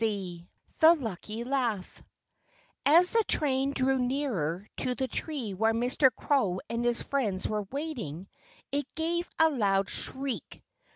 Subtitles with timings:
[0.01, 0.47] XIV
[0.79, 1.85] THE LUCKY LAUGH
[2.87, 6.09] As the train drew nearer to the tree where Mr.
[6.15, 8.27] Crow and his friends were waiting,
[8.71, 10.63] it gave a loud shriek.